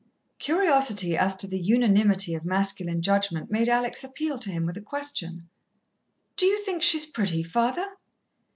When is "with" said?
4.65-4.75